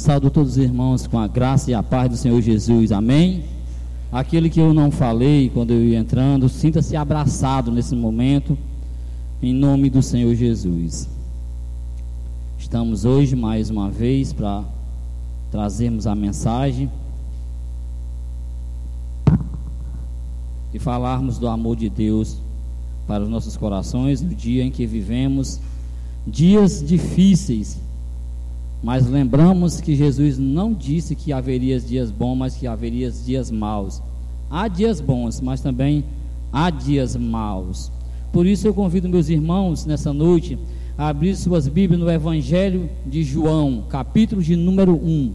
[0.00, 2.90] Saúdo todos os irmãos com a graça e a paz do Senhor Jesus.
[2.90, 3.44] Amém.
[4.10, 8.56] Aquele que eu não falei quando eu ia entrando, sinta-se abraçado nesse momento,
[9.42, 11.06] em nome do Senhor Jesus.
[12.58, 14.64] Estamos hoje mais uma vez para
[15.50, 16.90] trazermos a mensagem
[20.72, 22.38] e falarmos do amor de Deus
[23.06, 25.60] para os nossos corações no dia em que vivemos
[26.26, 27.78] dias difíceis
[28.82, 34.02] mas lembramos que Jesus não disse que haveria dias bons, mas que haveria dias maus.
[34.50, 36.04] Há dias bons, mas também
[36.52, 37.92] há dias maus.
[38.32, 40.58] Por isso eu convido meus irmãos nessa noite
[40.96, 45.32] a abrir suas Bíblias no Evangelho de João, capítulo de número 1.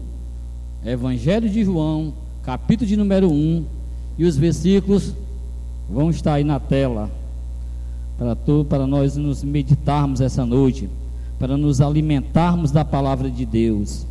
[0.84, 3.64] Evangelho de João, capítulo de número 1,
[4.18, 5.14] e os versículos
[5.88, 7.10] vão estar aí na tela
[8.18, 10.88] para, para nós nos meditarmos essa noite
[11.38, 14.06] para nos alimentarmos da palavra de Deus.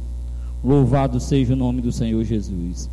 [0.63, 2.89] Louvado seja o nome do Senhor Jesus.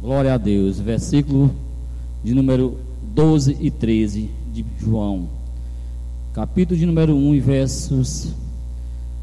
[0.00, 0.78] Glória a Deus.
[0.78, 1.50] Versículo
[2.22, 2.78] de número
[3.14, 5.28] 12 e 13 de João.
[6.32, 8.34] Capítulo de número 1 e versos.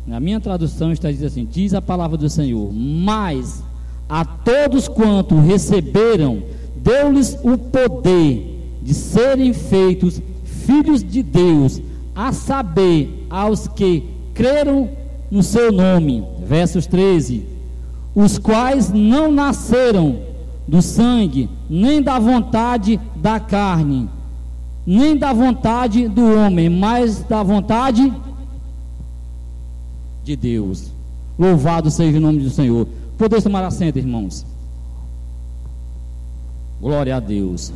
[0.08, 3.64] Na minha tradução está dizendo assim: Diz a palavra do Senhor, mas
[4.10, 6.44] a todos quanto receberam,
[6.78, 10.22] deu-lhes o poder de serem feitos
[10.62, 11.82] filhos de Deus,
[12.16, 14.90] a saber, aos que creram
[15.30, 16.24] no seu nome.
[16.46, 17.46] Versos 13:
[18.16, 20.20] Os quais não nasceram
[20.68, 24.10] do sangue, nem da vontade da carne,
[24.86, 28.12] nem da vontade do homem, mas da vontade
[30.24, 30.92] de Deus.
[31.38, 32.88] Louvado seja o nome do Senhor.
[33.18, 34.46] Poder tomar assento, irmãos.
[36.80, 37.72] Glória a Deus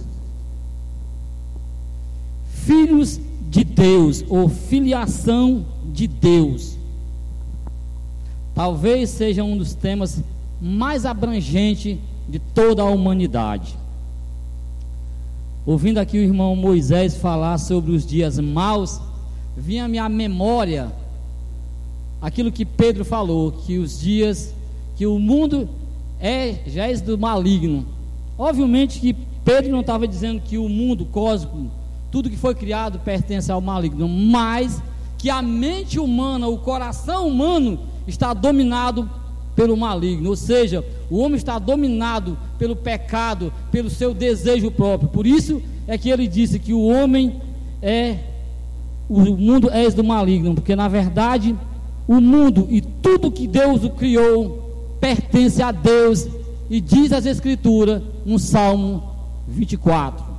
[2.66, 6.78] filhos de Deus ou filiação de Deus.
[8.54, 10.24] Talvez seja um dos temas
[10.62, 13.78] mais abrangentes de toda a humanidade.
[15.66, 19.00] Ouvindo aqui o irmão Moisés falar sobre os dias maus,
[19.56, 20.92] vinha à memória
[22.22, 24.54] aquilo que Pedro falou, que os dias
[24.96, 25.70] que o mundo
[26.20, 27.86] é já é do maligno.
[28.38, 31.70] Obviamente que Pedro não estava dizendo que o mundo cósmico
[32.16, 34.82] tudo que foi criado pertence ao maligno, mas
[35.18, 37.78] que a mente humana, o coração humano
[38.08, 39.10] está dominado
[39.54, 40.82] pelo maligno, ou seja,
[41.12, 45.10] o homem está dominado pelo pecado, pelo seu desejo próprio.
[45.10, 47.36] Por isso é que ele disse que o homem
[47.82, 48.20] é
[49.10, 51.54] o mundo é do maligno, porque na verdade
[52.08, 56.30] o mundo e tudo que Deus o criou pertence a Deus
[56.70, 59.04] e diz as escrituras no Salmo
[59.50, 60.35] 24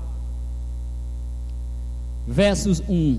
[2.26, 3.19] versos 1.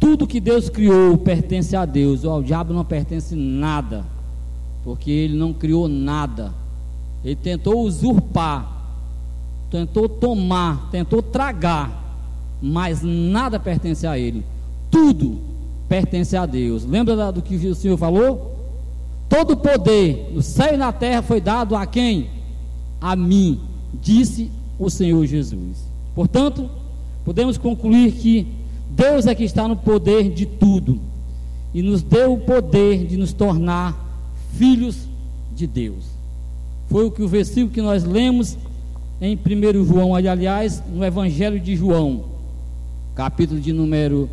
[0.00, 4.04] Tudo que Deus criou pertence a Deus, ao diabo não pertence nada,
[4.82, 6.52] porque ele não criou nada.
[7.24, 8.68] Ele tentou usurpar,
[9.70, 12.18] tentou tomar, tentou tragar,
[12.60, 14.44] mas nada pertence a ele.
[14.90, 15.38] Tudo
[15.88, 16.84] pertence a Deus.
[16.84, 18.50] Lembra do que o Senhor falou?
[19.28, 22.28] Todo poder no céu e na terra foi dado a quem?
[23.00, 23.60] A mim,
[23.94, 25.86] disse o Senhor Jesus.
[26.14, 26.68] Portanto,
[27.24, 28.46] podemos concluir que
[28.90, 31.00] Deus é que está no poder de tudo
[31.74, 33.96] e nos deu o poder de nos tornar
[34.56, 35.08] filhos
[35.54, 36.04] de Deus.
[36.88, 38.56] Foi o que o versículo que nós lemos
[39.20, 42.24] em 1 João, aliás, no Evangelho de João,
[43.14, 44.28] capítulo de número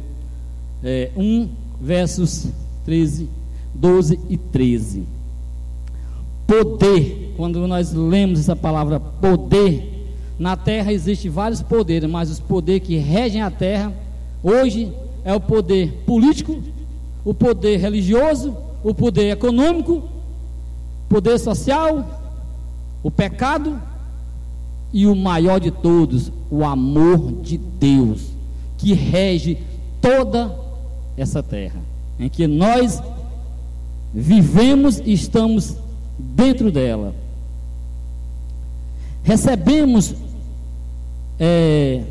[0.83, 1.47] é, 1,
[1.79, 2.47] versos
[2.85, 3.29] 13,
[3.73, 5.03] 12 e 13.
[6.47, 9.98] Poder, quando nós lemos essa palavra poder,
[10.39, 13.93] na terra existem vários poderes, mas os poderes que regem a terra
[14.41, 14.91] hoje
[15.25, 16.63] é o poder político,
[17.25, 22.21] o poder religioso, o poder econômico, o poder social,
[23.03, 23.81] o pecado
[24.93, 28.31] e o maior de todos, o amor de Deus,
[28.77, 29.57] que rege
[30.01, 30.55] toda
[31.17, 31.81] essa terra,
[32.17, 33.03] em que nós
[34.13, 35.75] vivemos e estamos
[36.17, 37.13] dentro dela.
[39.21, 40.15] Recebemos
[41.39, 42.01] é,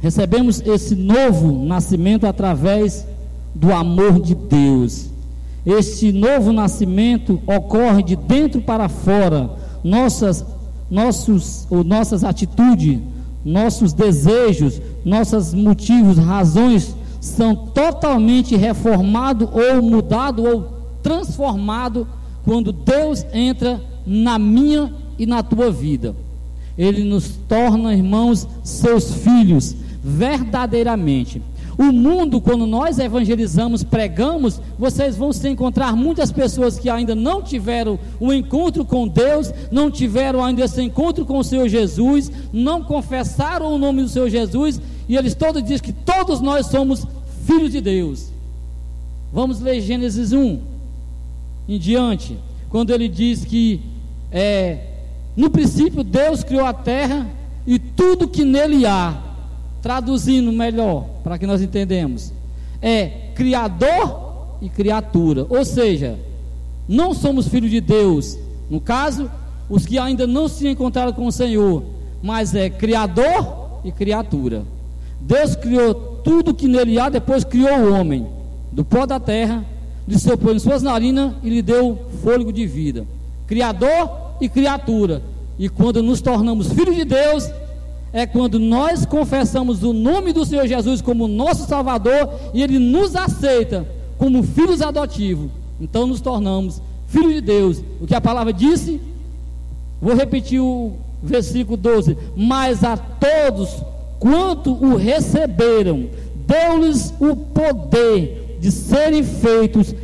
[0.00, 3.06] recebemos esse novo nascimento através
[3.54, 5.10] do amor de Deus.
[5.64, 9.50] Este novo nascimento ocorre de dentro para fora.
[9.82, 10.44] Nossas,
[10.88, 13.00] nossos, ou nossas atitudes,
[13.44, 20.62] nossos desejos, nossos motivos, razões são totalmente reformados ou mudados ou
[21.02, 22.06] transformados
[22.44, 26.14] quando Deus entra na minha e na tua vida.
[26.78, 31.40] Ele nos torna, irmãos, seus filhos, verdadeiramente.
[31.78, 37.42] O mundo, quando nós evangelizamos, pregamos, vocês vão se encontrar muitas pessoas que ainda não
[37.42, 42.32] tiveram o um encontro com Deus, não tiveram ainda esse encontro com o Senhor Jesus,
[42.50, 47.06] não confessaram o nome do Senhor Jesus, e eles todos dizem que todos nós somos
[47.44, 48.30] filhos de Deus.
[49.30, 50.58] Vamos ler Gênesis 1
[51.68, 52.38] em diante,
[52.70, 53.82] quando ele diz que
[54.32, 54.95] é,
[55.36, 57.26] no princípio Deus criou a terra
[57.66, 59.14] e tudo que nele há,
[59.82, 62.32] traduzindo melhor, para que nós entendemos,
[62.80, 65.46] é criador e criatura.
[65.48, 66.18] Ou seja,
[66.88, 68.38] não somos filhos de Deus,
[68.70, 69.30] no caso,
[69.68, 71.82] os que ainda não se encontraram com o Senhor,
[72.22, 74.62] mas é criador e criatura.
[75.20, 75.94] Deus criou
[76.24, 78.26] tudo que nele há, depois criou o homem,
[78.72, 79.64] do pó da terra,
[80.06, 83.06] lhe soprou em suas narinas e lhe deu fôlego de vida.
[83.46, 85.22] Criador e criatura.
[85.58, 87.50] E quando nos tornamos filhos de Deus,
[88.12, 93.14] é quando nós confessamos o nome do Senhor Jesus como nosso Salvador e Ele nos
[93.14, 93.86] aceita
[94.18, 95.50] como filhos adotivos.
[95.80, 97.82] Então nos tornamos filhos de Deus.
[98.00, 99.00] O que a palavra disse,
[100.00, 100.92] vou repetir o
[101.22, 103.82] versículo 12: Mas a todos
[104.18, 106.08] quanto o receberam,
[106.46, 109.94] deu-lhes o poder de serem feitos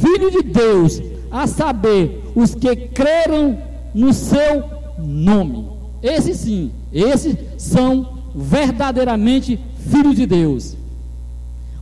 [0.00, 1.00] filhos de Deus,
[1.30, 3.58] a saber, os que creram
[3.94, 4.64] no seu
[4.98, 5.66] nome.
[6.02, 9.58] Esses sim, esses são verdadeiramente
[9.88, 10.76] filhos de Deus.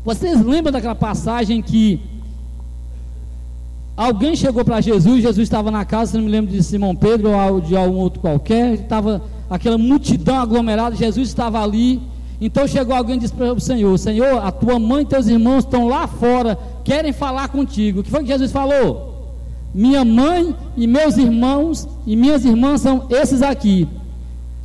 [0.05, 2.01] Vocês lembram daquela passagem que
[3.97, 7.61] alguém chegou para Jesus, Jesus estava na casa, não me lembro de Simão Pedro ou
[7.61, 12.01] de algum outro qualquer, estava aquela multidão aglomerada, Jesus estava ali.
[12.41, 15.65] Então chegou alguém e disse para o Senhor: Senhor, a tua mãe e teus irmãos
[15.65, 18.01] estão lá fora, querem falar contigo.
[18.01, 19.10] O que foi que Jesus falou?
[19.75, 23.89] Minha mãe e meus irmãos e minhas irmãs são esses aqui.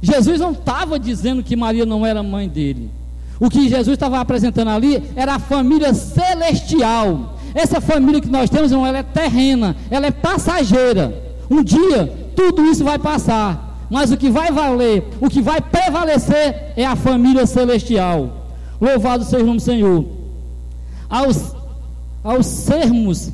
[0.02, 2.90] Jesus não estava dizendo que Maria não era mãe dele.
[3.40, 7.38] O que Jesus estava apresentando ali era a família celestial.
[7.54, 11.24] Essa família que nós temos, ela é terrena, ela é passageira.
[11.50, 16.74] Um dia tudo isso vai passar, mas o que vai valer, o que vai prevalecer
[16.76, 18.46] é a família celestial.
[18.80, 20.06] Louvado seja o nome do Senhor.
[21.10, 21.56] Aos,
[22.24, 23.32] aos sermos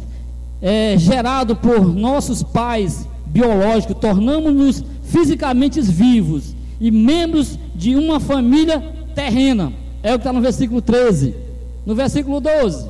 [0.61, 8.79] é, gerados por nossos pais biológicos, tornamos-nos fisicamente vivos e membros de uma família
[9.15, 9.73] terrena.
[10.03, 11.35] É o que está no versículo 13.
[11.85, 12.89] No versículo 12.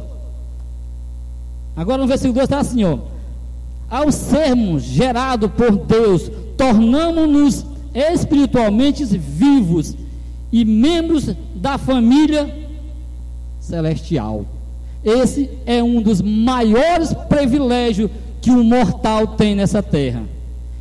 [1.75, 3.00] Agora no versículo 12 está assim, ó.
[3.89, 9.95] Ao sermos gerados por Deus, tornamos-nos espiritualmente vivos
[10.51, 12.69] e membros da família
[13.59, 14.45] celestial.
[15.03, 18.09] Esse é um dos maiores privilégios
[18.42, 20.24] que um mortal tem nessa terra.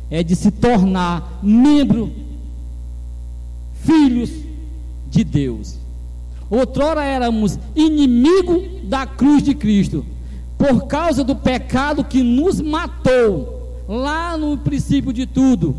[0.09, 2.11] É de se tornar membro,
[3.83, 4.29] filhos
[5.09, 5.77] de Deus.
[6.49, 10.05] Outrora éramos inimigo da cruz de Cristo,
[10.57, 15.75] por causa do pecado que nos matou, lá no princípio de tudo,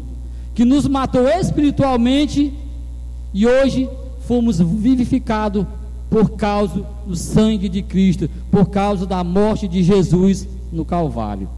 [0.55, 2.53] que nos matou espiritualmente
[3.35, 3.89] e hoje
[4.27, 5.67] fomos vivificados
[6.13, 11.49] por causa do sangue de Cristo, por causa da morte de Jesus no Calvário.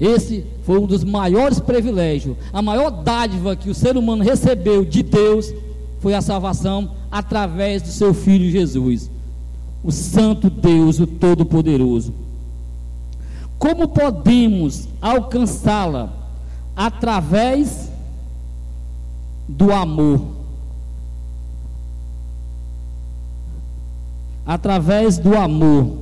[0.00, 5.02] Esse foi um dos maiores privilégios, a maior dádiva que o ser humano recebeu de
[5.02, 5.52] Deus
[6.00, 9.10] foi a salvação através do seu filho Jesus,
[9.84, 12.14] o Santo Deus, o Todo-Poderoso.
[13.58, 16.10] Como podemos alcançá-la?
[16.74, 17.90] Através
[19.46, 20.39] do amor.
[24.50, 25.96] Através do amor.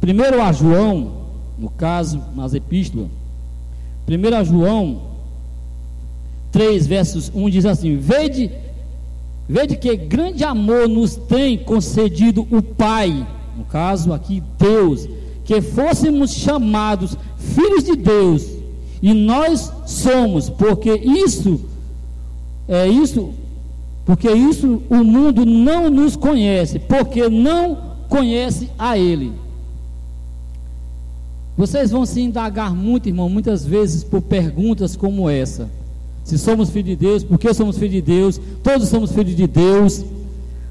[0.00, 1.12] Primeiro a João,
[1.58, 3.08] no caso, nas epístolas,
[4.06, 5.02] primeiro a João
[6.50, 8.50] 3, versos 1 diz assim: Vede,
[9.46, 15.06] vede que grande amor nos tem concedido o Pai, no caso aqui Deus,
[15.44, 18.46] que fôssemos chamados filhos de Deus,
[19.02, 21.60] e nós somos, porque isso
[22.66, 23.34] é isso,
[24.06, 29.32] porque isso o mundo não nos conhece, porque não conhece a Ele.
[31.56, 35.70] Vocês vão se indagar muito, irmão, muitas vezes por perguntas como essa.
[36.24, 38.40] Se somos filhos de Deus, por que somos filhos de Deus?
[38.62, 40.04] Todos somos filhos de Deus.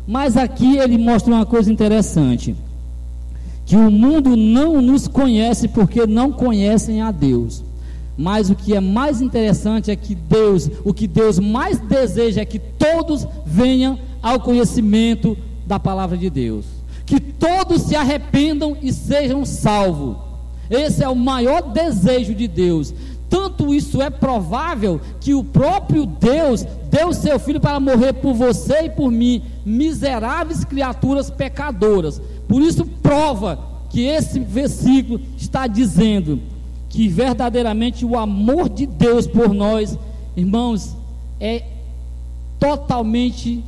[0.08, 2.56] Mas aqui ele mostra uma coisa interessante:
[3.66, 7.64] que o mundo não nos conhece porque não conhecem a Deus.
[8.18, 12.46] Mas o que é mais interessante é que Deus, o que Deus mais deseja é
[12.46, 16.79] que todos venham ao conhecimento da palavra de Deus
[17.10, 20.16] que todos se arrependam e sejam salvos.
[20.70, 22.94] Esse é o maior desejo de Deus.
[23.28, 28.84] Tanto isso é provável que o próprio Deus deu seu filho para morrer por você
[28.84, 32.22] e por mim, miseráveis criaturas pecadoras.
[32.48, 36.40] Por isso prova que esse versículo está dizendo
[36.90, 39.98] que verdadeiramente o amor de Deus por nós,
[40.38, 40.96] irmãos,
[41.40, 41.64] é
[42.60, 43.64] totalmente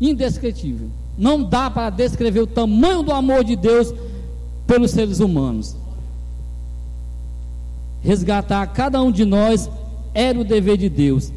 [0.00, 0.90] indescritível.
[1.16, 3.92] Não dá para descrever o tamanho do amor de Deus
[4.66, 5.76] pelos seres humanos.
[8.02, 9.70] Resgatar cada um de nós
[10.14, 11.32] era o dever de Deus.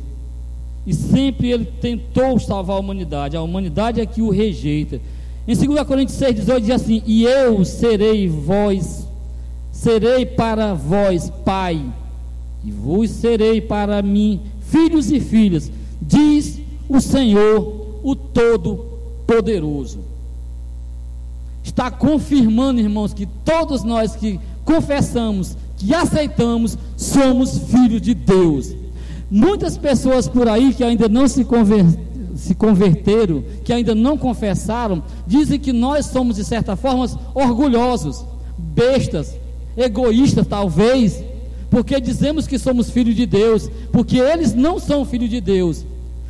[0.85, 3.37] E sempre ele tentou salvar a humanidade.
[3.37, 5.01] A humanidade é que o rejeita.
[5.47, 9.07] Em 2 Coríntios 6, 18 diz assim: E eu serei vós,
[9.71, 11.83] serei para vós pai,
[12.63, 15.71] e vos serei para mim filhos e filhas,
[16.01, 18.88] diz o Senhor, o Todo-Poderoso.
[21.63, 28.73] Está confirmando, irmãos, que todos nós que confessamos, que aceitamos, somos filhos de Deus.
[29.29, 31.85] Muitas pessoas por aí que ainda não se, conver,
[32.35, 37.05] se converteram, que ainda não confessaram, dizem que nós somos, de certa forma,
[37.35, 38.25] orgulhosos,
[38.57, 39.35] bestas,
[39.77, 41.23] egoístas, talvez,
[41.69, 45.85] porque dizemos que somos filhos de Deus, porque eles não são filhos de Deus.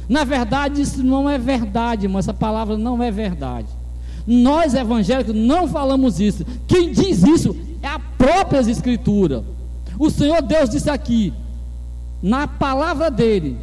[0.10, 3.68] Na verdade, isso não é verdade, mas essa palavra não é verdade.
[4.25, 6.44] Nós evangélicos não falamos isso.
[6.68, 9.44] Quem diz isso é a própria Escritura.
[10.00, 11.32] O Senhor Deus disse aqui:
[12.22, 13.58] na palavra dele,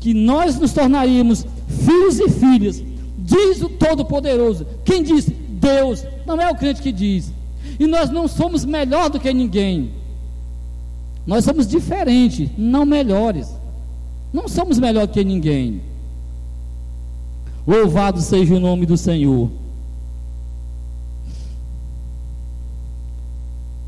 [0.00, 2.82] que nós nos tornaríamos filhos e filhas,
[3.18, 4.66] diz o Todo-Poderoso.
[4.84, 5.30] Quem diz?
[5.60, 7.32] Deus, não é o crente que diz.
[7.78, 9.90] E nós não somos melhor do que ninguém.
[11.26, 13.54] Nós somos diferentes, não melhores.
[14.32, 15.89] Não somos melhor que ninguém.
[17.70, 19.48] Louvado seja o nome do Senhor.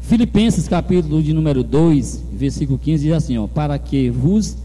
[0.03, 4.57] Filipenses capítulo de número 2, versículo 15 diz assim, ó, para que vos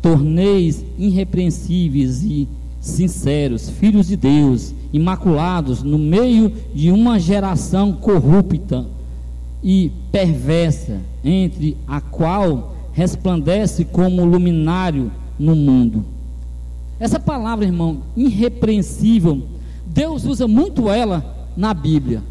[0.00, 2.48] torneis irrepreensíveis e
[2.80, 8.86] sinceros, filhos de Deus, imaculados no meio de uma geração corrupta
[9.62, 16.02] e perversa, entre a qual resplandece como luminário no mundo.
[17.02, 19.42] Essa palavra, irmão, irrepreensível,
[19.84, 22.22] Deus usa muito ela na Bíblia.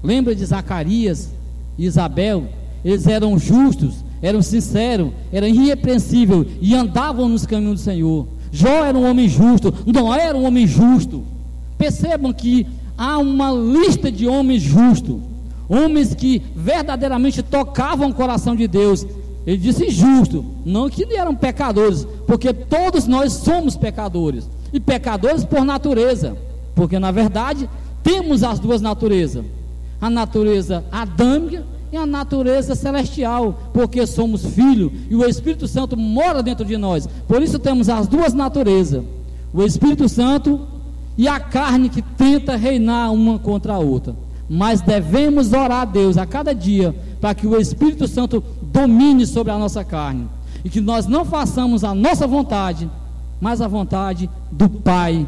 [0.00, 1.32] Lembra de Zacarias
[1.76, 2.46] e Isabel?
[2.84, 8.28] Eles eram justos, eram sinceros, eram irrepreensíveis e andavam nos caminhos do Senhor.
[8.52, 11.24] Jó era um homem justo, Noé era um homem justo.
[11.76, 15.18] Percebam que há uma lista de homens justos,
[15.68, 19.04] homens que verdadeiramente tocavam o coração de Deus.
[19.46, 25.64] Ele disse justo, não que eram pecadores, porque todos nós somos pecadores, e pecadores por
[25.64, 26.36] natureza,
[26.74, 27.68] porque na verdade
[28.02, 29.44] temos as duas naturezas
[30.04, 36.42] a natureza adâmica e a natureza celestial, porque somos filhos e o Espírito Santo mora
[36.42, 37.08] dentro de nós.
[37.26, 39.02] Por isso temos as duas naturezas:
[39.52, 40.60] o Espírito Santo
[41.16, 44.14] e a carne que tenta reinar uma contra a outra.
[44.46, 48.44] Mas devemos orar a Deus a cada dia para que o Espírito Santo
[48.74, 50.26] domine sobre a nossa carne
[50.64, 52.90] e que nós não façamos a nossa vontade,
[53.40, 55.24] mas a vontade do Pai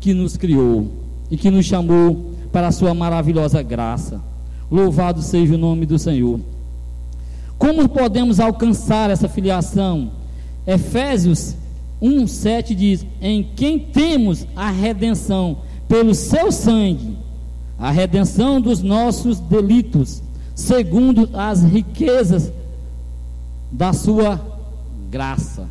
[0.00, 0.90] que nos criou
[1.30, 4.18] e que nos chamou para a sua maravilhosa graça.
[4.70, 6.40] Louvado seja o nome do Senhor.
[7.58, 10.12] Como podemos alcançar essa filiação?
[10.66, 11.54] Efésios
[12.00, 17.18] 1:7 diz: "Em quem temos a redenção pelo seu sangue,
[17.78, 20.22] a redenção dos nossos delitos,
[20.58, 22.52] segundo as riquezas
[23.70, 24.40] da sua
[25.08, 25.68] graça."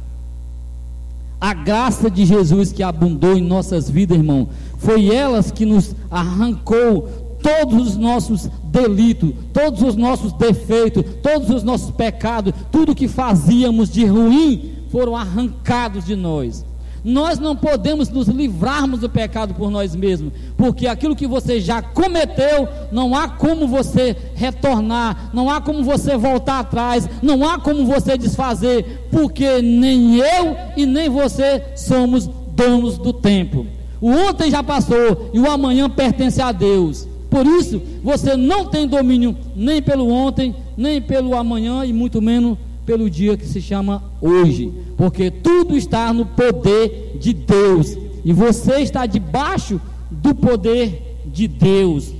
[1.39, 7.07] A graça de Jesus que abundou em nossas vidas, irmão, foi elas que nos arrancou
[7.43, 13.89] todos os nossos delitos, todos os nossos defeitos, todos os nossos pecados, tudo que fazíamos
[13.89, 16.65] de ruim foram arrancados de nós.
[17.03, 21.81] Nós não podemos nos livrarmos do pecado por nós mesmos, porque aquilo que você já
[21.81, 27.85] cometeu, não há como você retornar, não há como você voltar atrás, não há como
[27.85, 33.65] você desfazer, porque nem eu e nem você somos donos do tempo.
[33.99, 37.07] O ontem já passou e o amanhã pertence a Deus.
[37.29, 42.57] Por isso, você não tem domínio nem pelo ontem, nem pelo amanhã e muito menos
[42.87, 48.77] pelo dia que se chama hoje, porque tudo está no poder de Deus e você
[48.77, 52.13] está debaixo do poder de Deus.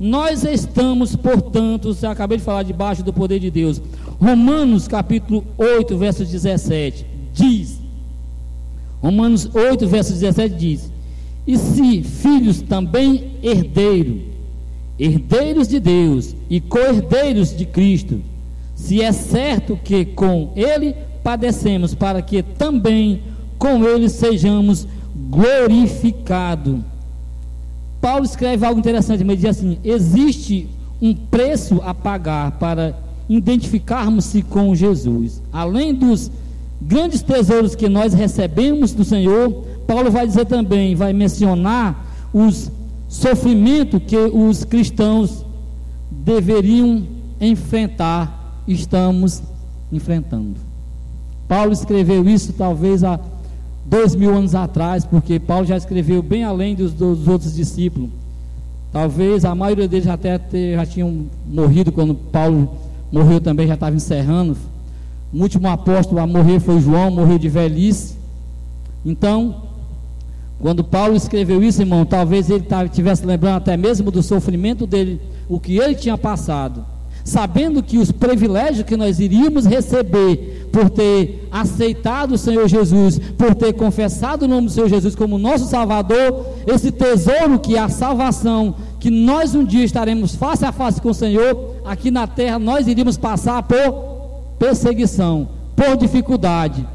[0.00, 3.80] Nós estamos, portanto, eu acabei de falar debaixo do poder de Deus.
[4.20, 7.78] Romanos capítulo 8, verso 17 diz:
[9.00, 10.92] Romanos 8, verso 17 diz:
[11.46, 14.22] E se filhos também herdeiros,
[14.98, 18.20] herdeiros de Deus e co-herdeiros de Cristo,
[18.78, 23.20] se é certo que com ele padecemos, para que também
[23.58, 24.86] com ele sejamos
[25.28, 26.78] glorificados.
[28.00, 30.68] Paulo escreve algo interessante, mas diz assim: existe
[31.02, 32.96] um preço a pagar para
[33.28, 35.42] identificarmos-se com Jesus.
[35.52, 36.30] Além dos
[36.80, 42.70] grandes tesouros que nós recebemos do Senhor, Paulo vai dizer também, vai mencionar os
[43.08, 45.44] sofrimentos que os cristãos
[46.10, 47.02] deveriam
[47.40, 48.37] enfrentar,
[48.72, 49.42] estamos
[49.92, 50.56] enfrentando.
[51.48, 53.18] Paulo escreveu isso talvez há
[53.84, 58.10] dois mil anos atrás, porque Paulo já escreveu bem além dos, dos outros discípulos.
[58.92, 60.38] Talvez a maioria deles até
[60.74, 62.70] já tinham morrido quando Paulo
[63.10, 64.56] morreu também, já estava encerrando.
[65.32, 68.16] O último apóstolo a morrer foi João, morreu de velhice.
[69.04, 69.62] Então,
[70.60, 75.60] quando Paulo escreveu isso, irmão, talvez ele estivesse lembrando até mesmo do sofrimento dele, o
[75.60, 76.84] que ele tinha passado
[77.28, 83.54] sabendo que os privilégios que nós iríamos receber por ter aceitado o Senhor Jesus, por
[83.54, 87.88] ter confessado o nome do Senhor Jesus como nosso Salvador, esse tesouro que é a
[87.88, 92.58] salvação, que nós um dia estaremos face a face com o Senhor, aqui na terra
[92.58, 93.92] nós iríamos passar por
[94.58, 96.86] perseguição, por dificuldade.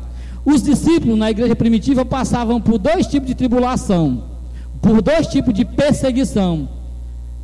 [0.43, 4.23] Os discípulos na igreja primitiva passavam por dois tipos de tribulação,
[4.81, 6.67] por dois tipos de perseguição: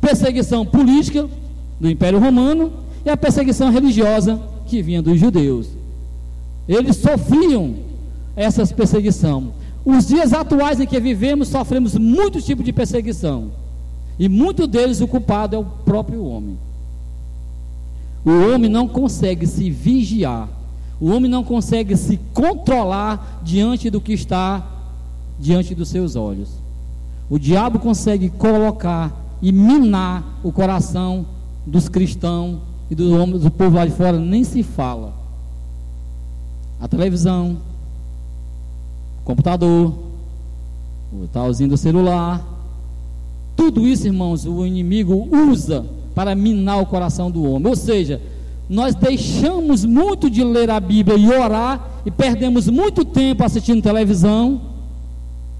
[0.00, 1.26] perseguição política
[1.80, 2.72] do Império Romano
[3.04, 5.68] e a perseguição religiosa que vinha dos judeus.
[6.68, 7.74] Eles sofriam
[8.36, 9.52] essas perseguição.
[9.84, 13.50] Os dias atuais em que vivemos sofremos muitos tipos de perseguição.
[14.18, 16.58] E muitos deles o culpado é o próprio homem.
[18.24, 20.46] O homem não consegue se vigiar.
[21.00, 24.66] O homem não consegue se controlar diante do que está
[25.38, 26.50] diante dos seus olhos.
[27.30, 29.10] O diabo consegue colocar
[29.40, 31.24] e minar o coração
[31.66, 32.58] dos cristãos
[32.90, 35.14] e do, homem, do povo lá de fora nem se fala.
[36.80, 37.58] A televisão,
[39.20, 39.94] o computador,
[41.12, 42.44] o talzinho do celular,
[43.56, 47.68] tudo isso, irmãos, o inimigo usa para minar o coração do homem.
[47.68, 48.20] Ou seja,
[48.68, 54.60] nós deixamos muito de ler a Bíblia e orar e perdemos muito tempo assistindo televisão,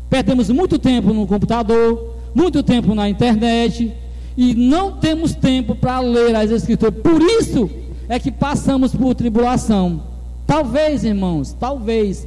[0.09, 3.93] perdemos muito tempo no computador, muito tempo na internet,
[4.41, 6.95] e não temos tempo para ler as Escrituras.
[7.03, 7.69] Por isso
[8.09, 10.03] é que passamos por tribulação.
[10.47, 12.27] Talvez, irmãos, talvez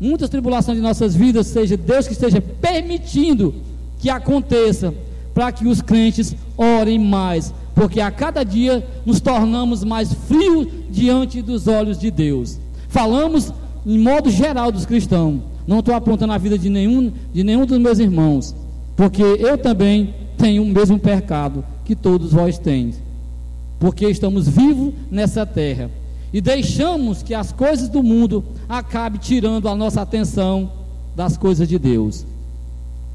[0.00, 3.54] muitas tribulações de nossas vidas seja Deus que esteja permitindo
[4.00, 4.92] que aconteça
[5.32, 11.40] para que os crentes orem mais, porque a cada dia nos tornamos mais frios diante
[11.40, 12.58] dos olhos de Deus.
[12.88, 13.52] Falamos
[13.86, 15.40] em modo geral dos cristãos.
[15.68, 18.56] Não estou apontando a vida de nenhum, de nenhum dos meus irmãos,
[18.96, 23.00] porque eu também tem o mesmo pecado que todos vós tens,
[23.78, 25.88] porque estamos vivos nessa terra
[26.32, 30.72] e deixamos que as coisas do mundo acabem tirando a nossa atenção
[31.14, 32.26] das coisas de Deus.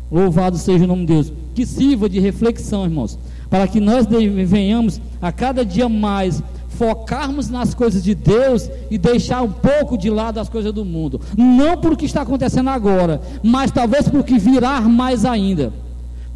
[0.09, 1.33] Louvado seja o nome de Deus.
[1.53, 4.05] Que sirva de reflexão, irmãos, para que nós
[4.45, 10.09] venhamos a cada dia mais focarmos nas coisas de Deus e deixar um pouco de
[10.09, 11.19] lado as coisas do mundo.
[11.35, 15.73] Não por que está acontecendo agora, mas talvez por que virá mais ainda.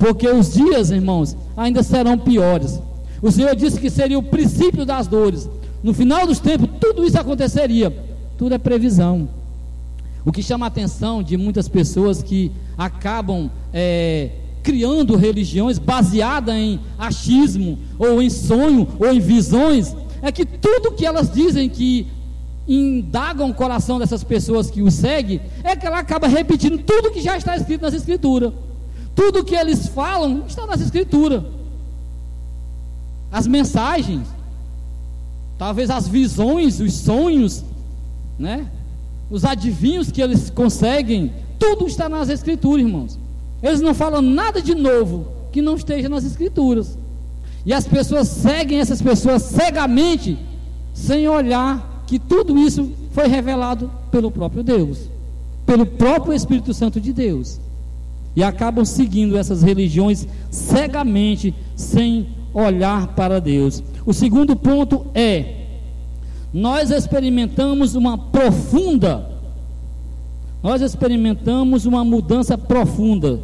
[0.01, 2.81] Porque os dias, irmãos, ainda serão piores.
[3.21, 5.47] O Senhor disse que seria o princípio das dores.
[5.83, 7.95] No final dos tempos, tudo isso aconteceria.
[8.35, 9.29] Tudo é previsão.
[10.25, 14.31] O que chama a atenção de muitas pessoas que acabam é,
[14.63, 21.05] criando religiões baseadas em achismo, ou em sonho, ou em visões, é que tudo que
[21.05, 22.07] elas dizem que
[22.67, 27.21] indagam o coração dessas pessoas que o seguem, é que ela acaba repetindo tudo que
[27.21, 28.51] já está escrito nas escrituras.
[29.15, 31.43] Tudo que eles falam está nas escrituras.
[33.31, 34.27] As mensagens,
[35.57, 37.63] talvez as visões, os sonhos,
[38.37, 38.67] né?
[39.29, 43.19] Os adivinhos que eles conseguem, tudo está nas escrituras, irmãos.
[43.63, 46.97] Eles não falam nada de novo que não esteja nas escrituras.
[47.65, 50.37] E as pessoas seguem essas pessoas cegamente,
[50.93, 54.97] sem olhar que tudo isso foi revelado pelo próprio Deus,
[55.65, 57.59] pelo próprio Espírito Santo de Deus
[58.35, 63.83] e acabam seguindo essas religiões cegamente, sem olhar para Deus.
[64.05, 65.65] O segundo ponto é:
[66.53, 69.29] nós experimentamos uma profunda,
[70.63, 73.39] nós experimentamos uma mudança profunda.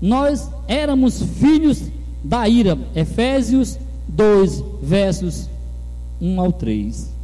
[0.00, 1.90] Nós éramos filhos
[2.22, 2.78] da ira.
[2.94, 3.78] Efésios
[4.08, 5.48] 2, versos
[6.20, 7.15] 1 ao 3.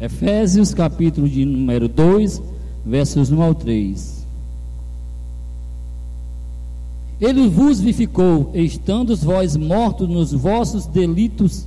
[0.00, 2.40] Efésios capítulo de número 2,
[2.86, 4.26] versos 1 ao 3.
[7.20, 11.66] Ele vos vivificou, estando vós mortos nos vossos delitos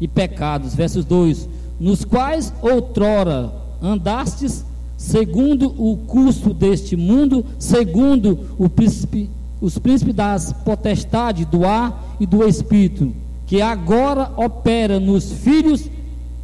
[0.00, 0.76] e pecados.
[0.76, 1.48] Versos 2:
[1.80, 4.64] Nos quais outrora andastes
[4.96, 8.38] segundo o curso deste mundo, segundo
[8.76, 9.28] príncipe,
[9.60, 13.12] os príncipes das potestades do ar e do espírito,
[13.44, 15.90] que agora opera nos filhos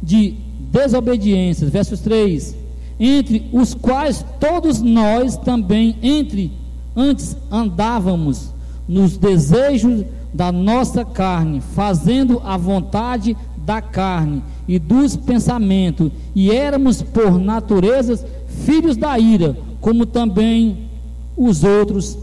[0.03, 1.67] de desobediência.
[1.67, 2.55] Versos 3:
[2.99, 6.51] Entre os quais todos nós também entre
[6.95, 8.49] antes andávamos
[8.87, 17.01] nos desejos da nossa carne, fazendo a vontade da carne e dos pensamentos, e éramos
[17.01, 18.17] por natureza
[18.65, 20.89] filhos da ira, como também
[21.37, 22.17] os outros,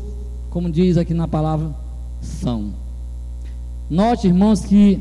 [0.50, 1.74] como diz aqui na palavra,
[2.20, 2.72] são.
[3.88, 5.00] Note, irmãos, que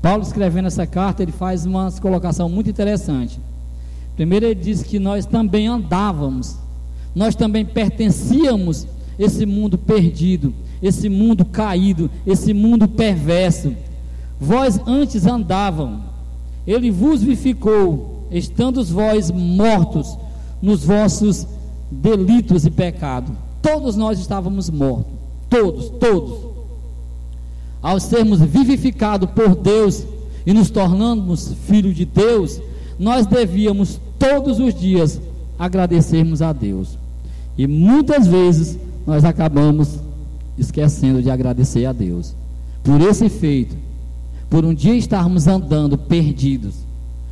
[0.00, 3.40] Paulo escrevendo essa carta, ele faz uma colocação muito interessante.
[4.14, 6.56] Primeiro ele diz que nós também andávamos,
[7.14, 13.74] nós também pertencíamos a esse mundo perdido, esse mundo caído, esse mundo perverso.
[14.40, 16.02] Vós antes andavam,
[16.66, 20.16] ele vos vivificou, estando vós mortos
[20.60, 21.46] nos vossos
[21.90, 23.34] delitos e pecados.
[23.62, 25.12] Todos nós estávamos mortos,
[25.48, 26.45] todos, todos.
[27.82, 30.04] Ao sermos vivificados por Deus
[30.44, 32.60] e nos tornarmos filhos de Deus,
[32.98, 35.20] nós devíamos todos os dias
[35.58, 36.98] agradecermos a Deus.
[37.56, 39.98] E muitas vezes nós acabamos
[40.58, 42.34] esquecendo de agradecer a Deus.
[42.82, 43.76] Por esse feito,
[44.48, 46.74] por um dia estarmos andando perdidos,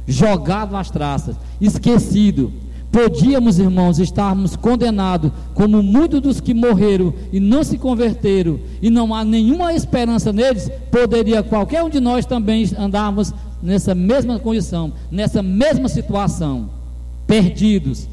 [0.06, 2.50] jogados às traças, esquecidos,
[2.94, 9.12] podíamos, irmãos, estarmos condenados, como muitos dos que morreram e não se converteram, e não
[9.12, 15.42] há nenhuma esperança neles, poderia qualquer um de nós também andarmos nessa mesma condição, nessa
[15.42, 16.70] mesma situação,
[17.26, 18.06] perdidos,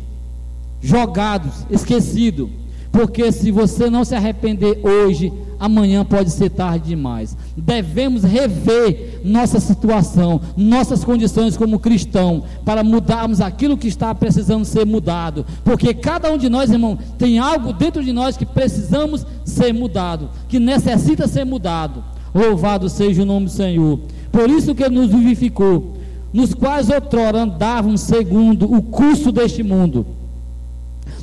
[0.82, 2.50] jogados, esquecidos.
[2.92, 7.38] Porque se você não se arrepender hoje, amanhã pode ser tarde demais.
[7.56, 14.88] Devemos rever nossa situação, nossas condições como cristão, para mudarmos aquilo que está precisando ser
[14.88, 15.46] mudado.
[15.64, 20.32] Porque cada um de nós, irmão, tem algo dentro de nós que precisamos ser mudado,
[20.50, 22.04] que necessita ser mudado.
[22.34, 24.00] Louvado seja o nome do Senhor.
[24.32, 25.96] Por isso que ele nos vivificou,
[26.34, 30.08] nos quais outrora andávamos segundo o curso deste mundo.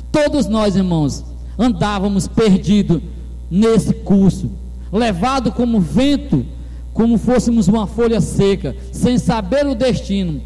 [0.09, 1.25] Todos nós, irmãos,
[1.57, 3.01] andávamos perdidos
[3.49, 4.51] nesse curso,
[4.91, 6.45] levado como vento,
[6.93, 10.41] como fôssemos uma folha seca, sem saber o destino.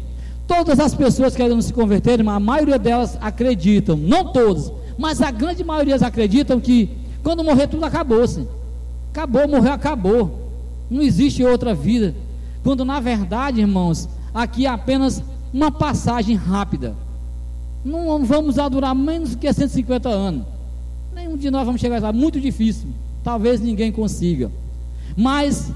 [0.46, 5.30] Todas as pessoas que querem se converter, a maioria delas acreditam, não todas, mas a
[5.30, 6.90] grande maioria acreditam que
[7.22, 8.46] quando morrer tudo acabou-se.
[9.10, 10.50] Acabou, morreu, acabou.
[10.90, 12.14] Não existe outra vida.
[12.62, 16.94] Quando na verdade, irmãos, aqui é apenas uma passagem rápida.
[17.84, 20.53] Não vamos durar menos que 150 anos.
[21.14, 22.88] Nenhum de nós vamos chegar lá, muito difícil.
[23.22, 24.50] Talvez ninguém consiga.
[25.16, 25.70] Mas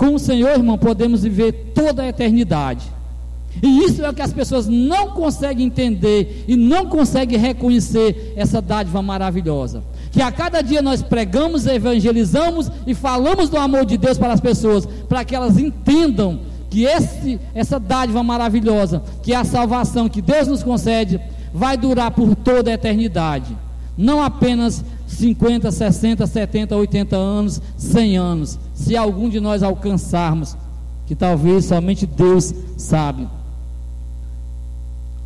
[0.00, 2.90] com o Senhor, irmão, podemos viver toda a eternidade.
[3.62, 8.62] E isso é o que as pessoas não conseguem entender e não conseguem reconhecer essa
[8.62, 9.82] dádiva maravilhosa.
[10.10, 14.40] Que a cada dia nós pregamos, evangelizamos e falamos do amor de Deus para as
[14.40, 20.22] pessoas, para que elas entendam que esse, essa dádiva maravilhosa, que é a salvação que
[20.22, 21.20] Deus nos concede,
[21.52, 23.54] vai durar por toda a eternidade
[24.00, 30.56] não apenas 50, 60, 70, 80 anos, 100 anos, se algum de nós alcançarmos,
[31.06, 33.28] que talvez somente Deus sabe.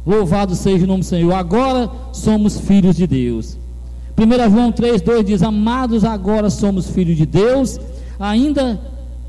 [0.04, 1.32] Louvado seja o nome do Senhor.
[1.32, 3.56] Agora somos filhos de Deus.
[4.18, 7.78] 1 João 3, 2 diz: Amados, agora somos filhos de Deus,
[8.18, 8.80] ainda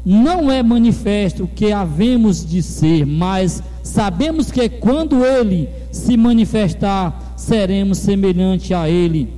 [0.03, 7.33] não é manifesto o que havemos de ser, mas sabemos que quando Ele se manifestar,
[7.35, 9.34] seremos semelhante a Ele.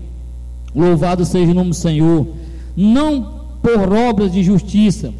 [0.77, 2.27] Louvado seja o nome do Senhor.
[2.75, 5.11] Não por obras de justiça.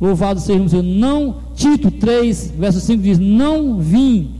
[0.00, 0.82] Louvado seja o nome do Senhor.
[0.82, 4.30] Não, Tito 3, verso 5 diz: Não vim,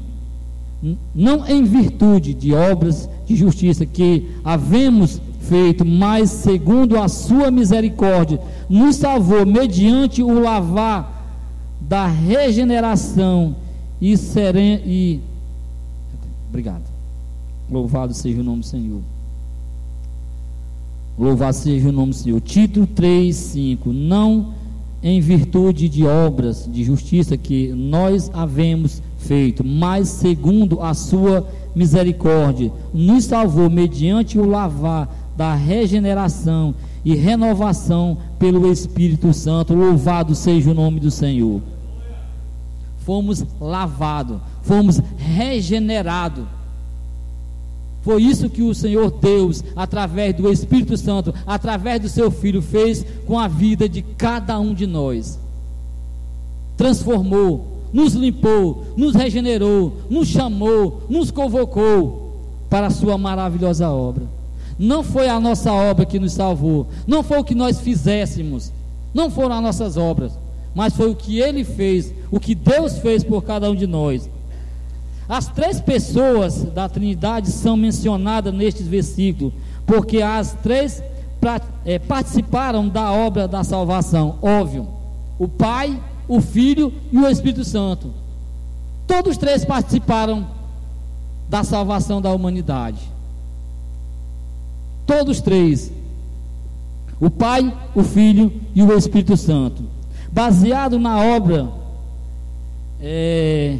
[1.14, 8.40] não em virtude de obras de justiça que havemos feito, mas segundo a sua misericórdia,
[8.70, 11.20] nos salvou mediante o lavar
[11.78, 13.54] da regeneração
[14.00, 14.80] e seren...
[14.86, 15.20] e
[16.48, 16.84] obrigado.
[17.70, 19.12] Louvado seja o nome do Senhor.
[21.18, 22.40] Louvado seja o nome do Senhor.
[22.40, 23.92] Título 3, 5.
[23.92, 24.55] Não
[25.03, 32.72] em virtude de obras de justiça que nós havemos feito, mas segundo a sua misericórdia,
[32.94, 39.75] nos salvou mediante o lavar da regeneração e renovação pelo Espírito Santo.
[39.75, 41.61] Louvado seja o nome do Senhor.
[42.98, 46.44] Fomos lavados, fomos regenerados
[48.02, 53.04] Foi isso que o Senhor Deus, através do Espírito Santo, através do seu Filho, fez
[53.26, 55.38] com a vida de cada um de nós.
[56.76, 64.24] Transformou, nos limpou, nos regenerou, nos chamou, nos convocou para a sua maravilhosa obra.
[64.78, 68.72] Não foi a nossa obra que nos salvou, não foi o que nós fizéssemos,
[69.14, 70.32] não foram as nossas obras,
[70.74, 74.28] mas foi o que ele fez, o que Deus fez por cada um de nós.
[75.28, 79.52] As três pessoas da Trindade são mencionadas nestes versículos,
[79.87, 81.02] porque as três
[81.85, 84.38] é, participaram da obra da salvação.
[84.42, 84.87] Óbvio,
[85.38, 88.12] o Pai, o Filho e o Espírito Santo.
[89.06, 90.46] Todos três participaram
[91.48, 93.00] da salvação da humanidade.
[95.06, 95.92] Todos três.
[97.20, 99.85] O Pai, o Filho e o Espírito Santo.
[100.30, 101.68] Baseado na obra
[103.00, 103.78] é,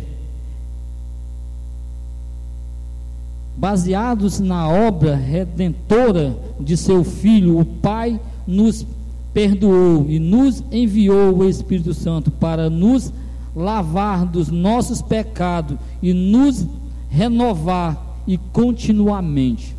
[3.62, 8.85] baseados na obra redentora de seu Filho, o Pai nos
[9.33, 13.12] perdoou e nos enviou o Espírito Santo para nos
[13.55, 16.66] lavar dos nossos pecados e nos
[17.09, 17.96] renovar
[18.27, 19.77] e continuamente.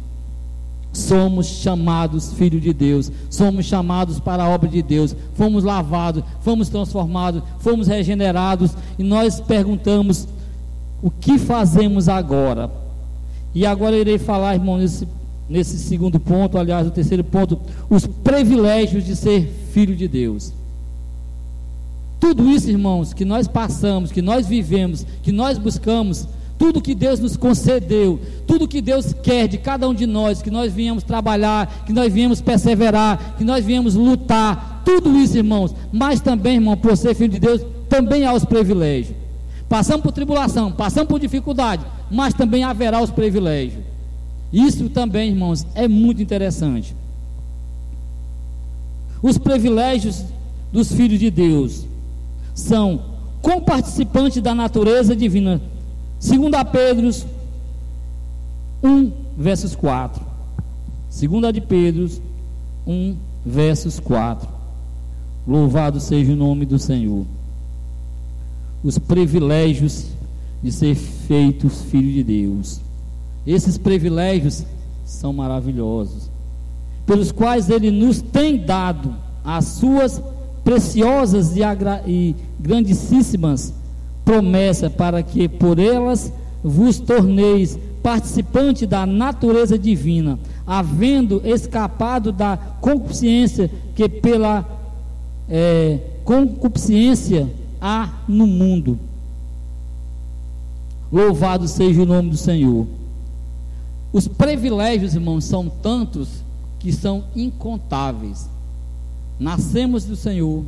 [0.94, 6.70] Somos chamados filhos de Deus, somos chamados para a obra de Deus, fomos lavados, fomos
[6.70, 10.26] transformados, fomos regenerados e nós perguntamos:
[11.02, 12.83] o que fazemos agora?
[13.54, 15.08] E agora irei falar, irmão, nesse,
[15.50, 20.52] nesse segundo ponto, aliás, o terceiro ponto, os privilégios de ser filho de Deus.
[22.20, 27.20] Tudo isso, irmãos, que nós passamos, que nós vivemos, que nós buscamos, tudo que Deus
[27.20, 31.84] nos concedeu, tudo que Deus quer de cada um de nós, que nós viemos trabalhar,
[31.86, 36.96] que nós viemos perseverar, que nós viemos lutar, tudo isso, irmãos, mas também, irmão, por
[36.96, 39.23] ser filho de Deus, também há os privilégios.
[39.74, 43.84] Passamos por tribulação, passamos por dificuldade, mas também haverá os privilégios.
[44.54, 46.96] Isso também, irmãos, é muito interessante.
[49.20, 50.26] Os privilégios
[50.72, 51.88] dos filhos de Deus
[52.54, 53.02] são
[53.42, 55.60] comparticipantes da natureza divina.
[56.20, 57.10] Segundo a Pedro
[58.84, 60.24] 1, versos 4.
[61.10, 62.08] Segunda de Pedro
[62.86, 64.48] 1, versos 4.
[65.48, 67.26] Louvado seja o nome do Senhor
[68.84, 70.08] os privilégios
[70.62, 72.82] de ser feitos filhos de Deus.
[73.46, 74.64] Esses privilégios
[75.06, 76.30] são maravilhosos,
[77.06, 80.22] pelos quais Ele nos tem dado as suas
[80.64, 81.62] preciosas e,
[82.08, 83.74] e grandíssimas
[84.24, 86.32] promessas, para que por elas
[86.64, 94.66] vos torneis participante da natureza divina, havendo escapado da concupiscência que pela
[95.50, 97.50] é, concupiscência
[97.84, 98.98] há no mundo.
[101.12, 102.88] Louvado seja o nome do Senhor.
[104.14, 106.30] Os privilégios, irmãos, são tantos
[106.80, 108.50] que são incontáveis.
[109.38, 110.64] Nascemos do Senhor,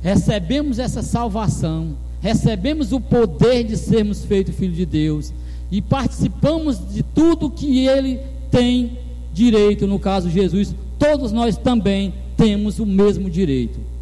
[0.00, 5.32] recebemos essa salvação, recebemos o poder de sermos feitos filhos de Deus
[5.70, 8.98] e participamos de tudo que Ele tem
[9.32, 13.95] direito, no caso Jesus, todos nós também temos o mesmo direito.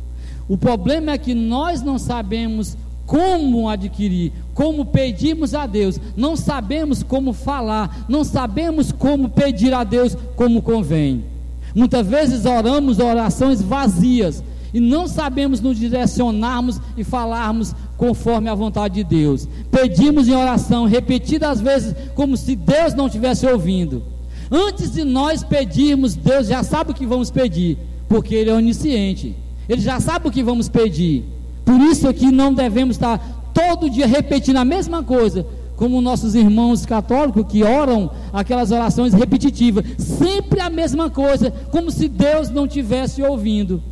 [0.49, 2.77] O problema é que nós não sabemos
[3.07, 9.85] como adquirir, como pedimos a Deus, não sabemos como falar, não sabemos como pedir a
[9.85, 11.25] Deus como convém.
[11.75, 18.95] Muitas vezes oramos orações vazias e não sabemos nos direcionarmos e falarmos conforme a vontade
[18.95, 19.49] de Deus.
[19.71, 24.03] Pedimos em oração repetidas vezes como se Deus não estivesse ouvindo.
[24.51, 27.79] Antes de nós pedirmos, Deus já sabe o que vamos pedir,
[28.09, 29.35] porque Ele é onisciente.
[29.69, 31.25] Ele já sabe o que vamos pedir.
[31.65, 33.19] Por isso aqui não devemos estar
[33.55, 35.47] todo dia repetindo a mesma coisa,
[35.77, 42.09] como nossos irmãos católicos que oram aquelas orações repetitivas, sempre a mesma coisa, como se
[42.09, 43.83] Deus não tivesse ouvindo.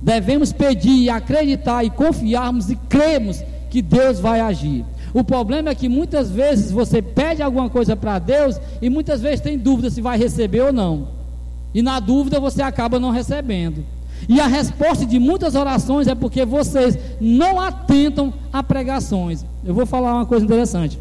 [0.00, 4.84] Devemos pedir, acreditar e confiarmos e cremos que Deus vai agir.
[5.12, 9.40] O problema é que muitas vezes você pede alguma coisa para Deus e muitas vezes
[9.40, 11.08] tem dúvida se vai receber ou não.
[11.74, 13.84] E na dúvida você acaba não recebendo.
[14.26, 19.44] E a resposta de muitas orações é porque vocês não atentam a pregações.
[19.64, 20.98] Eu vou falar uma coisa interessante.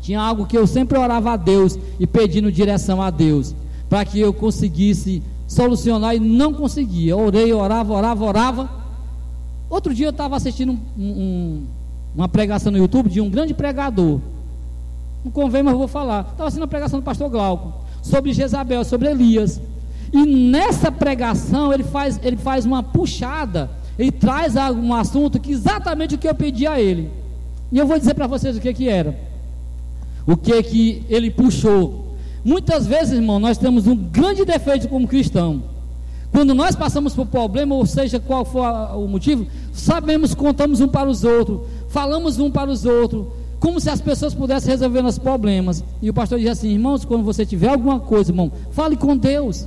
[0.00, 3.54] Tinha algo que eu sempre orava a Deus e pedindo direção a Deus,
[3.88, 7.16] para que eu conseguisse solucionar e não conseguia.
[7.16, 8.70] Orei, orava, orava, orava.
[9.70, 11.66] Outro dia eu estava assistindo um, um,
[12.14, 14.20] uma pregação no YouTube de um grande pregador.
[15.24, 16.20] Não convém, mas eu vou falar.
[16.20, 17.72] Estava assistindo a pregação do pastor Glauco
[18.02, 19.60] sobre Jezabel, sobre Elias.
[20.14, 26.14] E nessa pregação ele faz, ele faz uma puxada, ele traz um assunto que exatamente
[26.14, 27.10] o que eu pedi a ele.
[27.72, 29.18] E eu vou dizer para vocês o que, que era.
[30.24, 32.14] O que que ele puxou?
[32.44, 35.64] Muitas vezes, irmão, nós temos um grande defeito como cristão.
[36.30, 41.10] Quando nós passamos por problema, ou seja, qual for o motivo, sabemos, contamos um para
[41.10, 43.26] os outros, falamos um para os outros,
[43.58, 45.82] como se as pessoas pudessem resolver nossos problemas.
[46.00, 49.66] E o pastor diz assim: irmãos, quando você tiver alguma coisa, irmão, fale com Deus.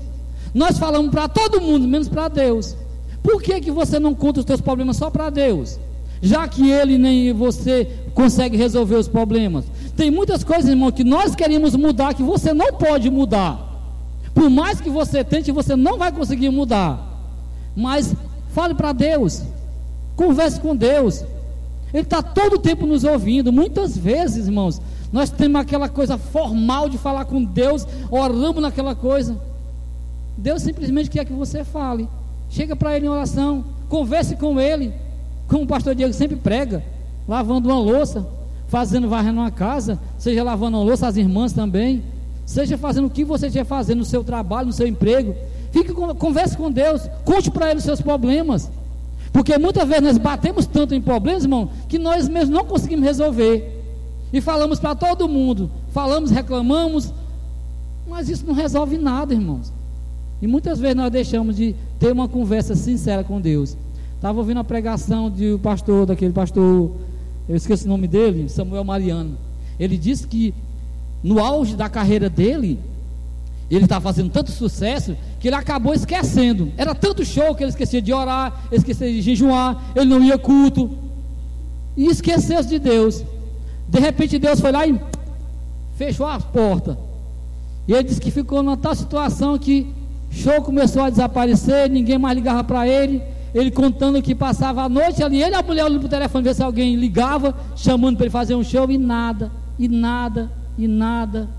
[0.53, 2.75] Nós falamos para todo mundo, menos para Deus.
[3.21, 5.79] Por que, que você não conta os seus problemas só para Deus?
[6.21, 9.65] Já que Ele nem você consegue resolver os problemas.
[9.95, 13.67] Tem muitas coisas, irmão, que nós queremos mudar que você não pode mudar.
[14.33, 16.99] Por mais que você tente, você não vai conseguir mudar.
[17.75, 18.15] Mas
[18.53, 19.41] fale para Deus.
[20.15, 21.23] Converse com Deus.
[21.93, 23.51] Ele está todo o tempo nos ouvindo.
[23.51, 24.81] Muitas vezes, irmãos,
[25.11, 29.37] nós temos aquela coisa formal de falar com Deus, oramos naquela coisa.
[30.37, 32.07] Deus simplesmente quer que você fale.
[32.49, 34.93] Chega para Ele em oração, converse com Ele,
[35.47, 36.83] como o pastor Diego sempre prega,
[37.27, 38.25] lavando uma louça,
[38.67, 42.03] fazendo varrendo uma casa, seja lavando uma louça, as irmãs também,
[42.45, 45.35] seja fazendo o que você estiver fazendo no seu trabalho, no seu emprego.
[45.71, 48.69] Fique, converse com Deus, conte para Ele os seus problemas.
[49.33, 53.73] Porque muitas vezes nós batemos tanto em problemas, irmão, que nós mesmos não conseguimos resolver.
[54.31, 57.13] E falamos para todo mundo, falamos, reclamamos,
[58.07, 59.71] mas isso não resolve nada, irmãos.
[60.41, 63.75] E muitas vezes nós deixamos de ter uma conversa sincera com Deus.
[64.15, 66.91] Estava ouvindo a pregação de um pastor, daquele pastor,
[67.47, 69.37] eu esqueci o nome dele, Samuel Mariano.
[69.79, 70.53] Ele disse que
[71.23, 72.79] no auge da carreira dele,
[73.69, 76.71] ele estava fazendo tanto sucesso que ele acabou esquecendo.
[76.77, 80.89] Era tanto show que ele esquecia de orar, esquecia de jejuar, ele não ia culto.
[81.95, 83.23] E esqueceu-se de Deus.
[83.87, 84.99] De repente Deus foi lá e
[85.95, 86.97] fechou as portas.
[87.87, 89.87] E ele disse que ficou numa tal situação que
[90.37, 93.21] Show começou a desaparecer, ninguém mais ligava para ele.
[93.55, 96.43] Ele contando que passava a noite ali, ele e a mulher olhando para o telefone
[96.43, 100.87] ver se alguém ligava, chamando para ele fazer um show, e nada, e nada, e
[100.87, 101.49] nada.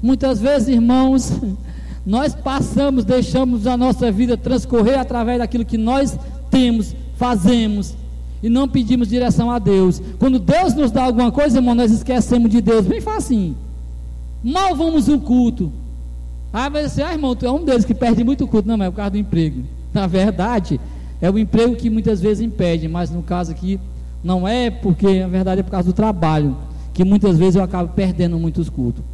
[0.00, 1.32] Muitas vezes, irmãos,
[2.06, 6.16] nós passamos, deixamos a nossa vida transcorrer através daquilo que nós
[6.50, 7.96] temos, fazemos,
[8.40, 10.00] e não pedimos direção a Deus.
[10.20, 13.56] Quando Deus nos dá alguma coisa, irmão, nós esquecemos de Deus, bem facinho.
[14.44, 15.72] Mal vamos no culto,
[16.52, 18.66] ah, mas você, ah, irmão, tu é um deles que perde muito culto.
[18.66, 19.62] Não, mas é por causa do emprego.
[19.92, 20.80] Na verdade,
[21.20, 23.78] é o emprego que muitas vezes impede, mas no caso aqui,
[24.22, 26.56] não é porque, na verdade, é por causa do trabalho,
[26.94, 29.04] que muitas vezes eu acabo perdendo muitos cultos.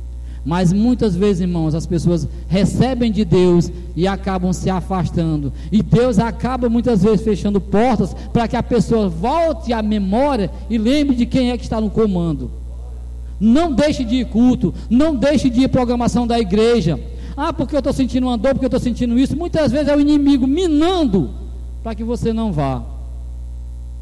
[0.44, 5.50] Mas muitas vezes, irmãos, as pessoas recebem de Deus e acabam se afastando.
[5.72, 10.76] E Deus acaba muitas vezes fechando portas para que a pessoa volte à memória e
[10.76, 12.50] lembre de quem é que está no comando.
[13.40, 17.00] Não deixe de ir culto, não deixe de ir programação da igreja.
[17.36, 19.36] Ah, porque eu estou sentindo uma dor, porque eu estou sentindo isso.
[19.36, 21.30] Muitas vezes é o inimigo minando
[21.82, 22.82] para que você não vá.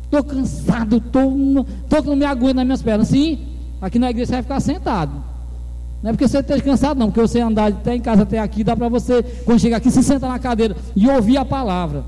[0.05, 3.09] Estou cansado, estou que não me aguento nas minhas pernas.
[3.09, 3.39] Sim,
[3.81, 5.13] aqui na igreja você vai ficar sentado.
[6.03, 8.63] Não é porque você esteja cansado, não, porque você andar até em casa até aqui,
[8.65, 12.05] dá para você, quando chegar aqui, se sentar na cadeira e ouvir a palavra.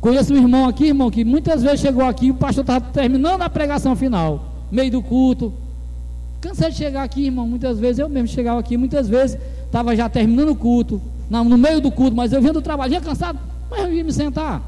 [0.00, 3.50] Conheço um irmão aqui, irmão, que muitas vezes chegou aqui, o pastor estava terminando a
[3.50, 5.52] pregação final, meio do culto,
[6.40, 7.46] Cansei de chegar aqui, irmão.
[7.46, 11.58] Muitas vezes eu mesmo chegava aqui, muitas vezes estava já terminando o culto, não, no
[11.58, 13.38] meio do culto, mas eu vinha do trabalho, ia cansado,
[13.70, 14.62] mas eu ia me sentar,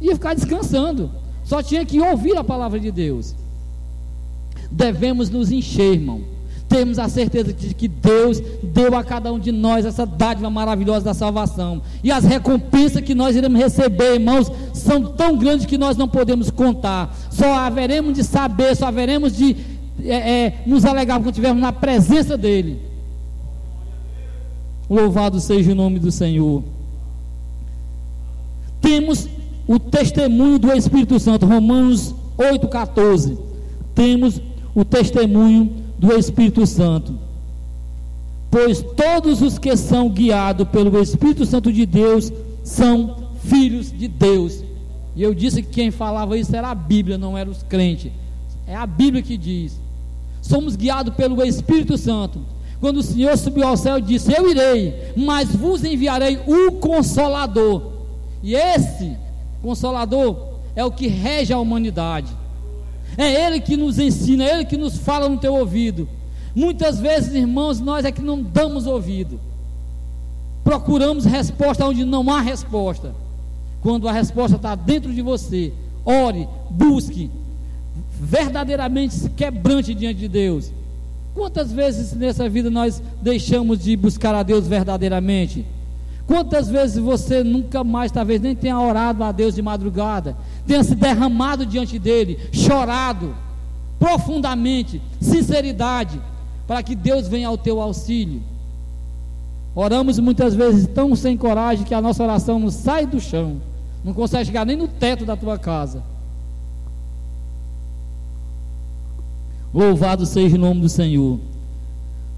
[0.00, 1.10] ia ficar descansando.
[1.44, 3.34] Só tinha que ouvir a palavra de Deus.
[4.70, 6.22] Devemos nos encher, irmão.
[6.68, 11.04] Temos a certeza de que Deus deu a cada um de nós essa dádiva maravilhosa
[11.04, 11.82] da salvação.
[12.02, 16.50] E as recompensas que nós iremos receber, irmãos, são tão grandes que nós não podemos
[16.50, 17.14] contar.
[17.30, 19.54] Só haveremos de saber, só haveremos de
[20.04, 22.80] é, é, nos alegar quando estivermos na presença dEle.
[24.88, 26.62] Louvado seja o nome do Senhor.
[28.80, 29.28] Temos
[29.66, 33.38] o testemunho do Espírito Santo, Romanos 8,14.
[33.94, 34.40] Temos
[34.74, 37.18] o testemunho do Espírito Santo.
[38.50, 42.30] Pois todos os que são guiados pelo Espírito Santo de Deus
[42.62, 44.62] são filhos de Deus.
[45.16, 48.12] E eu disse que quem falava isso era a Bíblia, não eram os crentes.
[48.66, 49.83] É a Bíblia que diz
[50.44, 52.38] somos guiados pelo Espírito Santo.
[52.78, 57.92] Quando o Senhor subiu ao céu, disse: Eu irei, mas vos enviarei o Consolador.
[58.42, 59.16] E esse
[59.62, 60.36] Consolador
[60.76, 62.30] é o que rege a humanidade.
[63.16, 66.06] É Ele que nos ensina, é Ele que nos fala no teu ouvido.
[66.54, 69.40] Muitas vezes, irmãos, nós é que não damos ouvido.
[70.62, 73.14] Procuramos resposta onde não há resposta.
[73.80, 75.72] Quando a resposta está dentro de você,
[76.04, 77.30] ore, busque,
[78.24, 80.72] verdadeiramente quebrante diante de Deus.
[81.34, 85.66] Quantas vezes nessa vida nós deixamos de buscar a Deus verdadeiramente?
[86.26, 90.34] Quantas vezes você nunca mais, talvez nem tenha orado a Deus de madrugada,
[90.66, 93.34] tenha se derramado diante dele, chorado,
[93.98, 96.18] profundamente, sinceridade,
[96.66, 98.40] para que Deus venha ao teu auxílio.
[99.74, 103.60] Oramos muitas vezes tão sem coragem que a nossa oração não sai do chão,
[104.02, 106.13] não consegue chegar nem no teto da tua casa.
[109.74, 111.40] Louvado seja o nome do Senhor.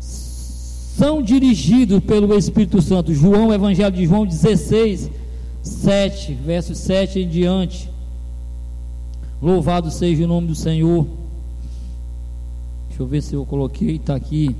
[0.01, 3.12] São dirigidos pelo Espírito Santo.
[3.12, 5.11] João, Evangelho de João 16,
[5.62, 7.91] 7, verso 7 em diante.
[9.43, 11.07] Louvado seja o nome do Senhor.
[12.89, 14.57] Deixa eu ver se eu coloquei, está aqui.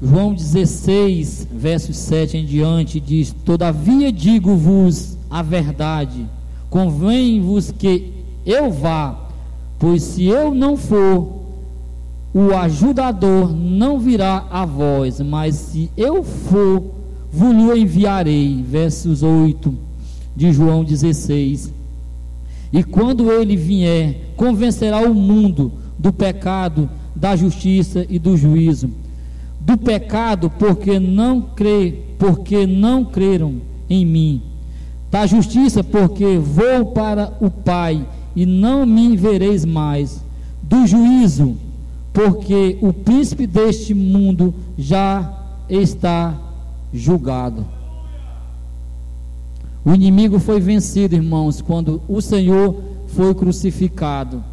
[0.00, 6.24] João 16, verso 7 em diante, diz: Todavia digo-vos a verdade,
[6.70, 8.12] convém-vos que
[8.46, 9.27] eu vá,
[9.78, 11.38] pois se eu não for,
[12.34, 16.82] o ajudador não virá a vós, mas se eu for,
[17.32, 18.62] vos enviarei.
[18.62, 19.74] Versos 8
[20.36, 21.72] de João 16.
[22.72, 28.90] E quando ele vier, convencerá o mundo do pecado, da justiça e do juízo.
[29.60, 33.56] Do pecado, porque não crê, porque não creram
[33.88, 34.42] em mim.
[35.10, 38.06] Da justiça, porque vou para o Pai
[38.38, 40.22] e não me vereis mais.
[40.62, 41.56] Do juízo,
[42.12, 46.38] porque o príncipe deste mundo já está
[46.94, 47.66] julgado.
[49.84, 54.44] O inimigo foi vencido, irmãos, quando o Senhor foi crucificado.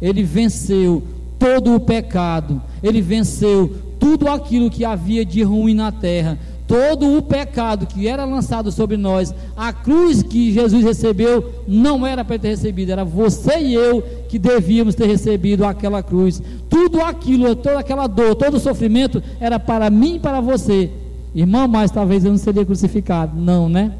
[0.00, 1.02] Ele venceu
[1.38, 7.22] todo o pecado, ele venceu tudo aquilo que havia de ruim na terra, todo o
[7.22, 12.48] pecado que era lançado sobre nós, a cruz que Jesus recebeu não era para ter
[12.48, 16.42] recebido, era você e eu que devíamos ter recebido aquela cruz.
[16.68, 20.90] Tudo aquilo, toda aquela dor, todo o sofrimento era para mim e para você.
[21.34, 23.38] Irmão, mas talvez eu não seria crucificado.
[23.38, 23.92] Não, né?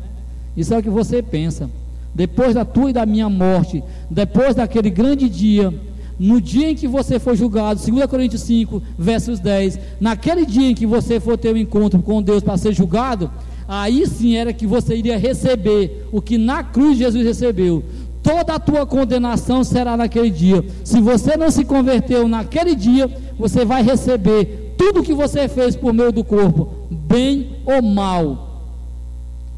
[0.57, 1.71] Isso é o que você pensa.
[2.15, 5.73] Depois da tua e da minha morte, depois daquele grande dia,
[6.19, 10.75] no dia em que você for julgado, 2 Coríntios 5, versos 10, naquele dia em
[10.75, 13.31] que você for ter um encontro com Deus para ser julgado,
[13.69, 17.85] aí sim era que você iria receber o que na cruz Jesus recebeu.
[18.23, 20.65] Toda a tua condenação será naquele dia.
[20.83, 23.09] Se você não se converteu naquele dia,
[23.39, 28.63] você vai receber tudo que você fez por meio do corpo, bem ou mal.